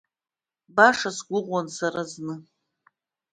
Баша 0.75 1.09
сгәыӷуан 1.17 1.67
сара 1.77 2.01
зны… 2.11 2.35